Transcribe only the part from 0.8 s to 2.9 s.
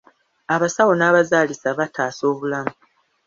n'abazaalisa bataasa obulamu.